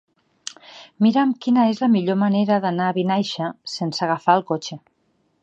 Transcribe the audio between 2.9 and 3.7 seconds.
a Vinaixa